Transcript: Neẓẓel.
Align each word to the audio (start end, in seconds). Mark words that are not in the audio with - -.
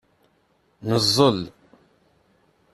Neẓẓel. 0.87 1.39